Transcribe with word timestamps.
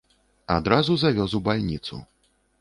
Адразу 0.55 0.97
завёз 1.01 1.37
у 1.41 1.43
бальніцу. 1.49 2.01